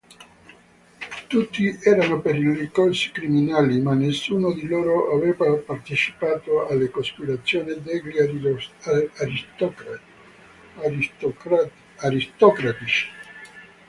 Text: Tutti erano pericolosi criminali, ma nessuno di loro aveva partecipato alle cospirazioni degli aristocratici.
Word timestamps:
Tutti 1.27 1.77
erano 1.83 2.21
pericolosi 2.21 3.11
criminali, 3.11 3.79
ma 3.79 3.93
nessuno 3.93 4.51
di 4.51 4.65
loro 4.67 5.13
aveva 5.13 5.53
partecipato 5.57 6.65
alle 6.65 6.89
cospirazioni 6.89 7.79
degli 7.83 8.17
aristocratici. 11.97 13.09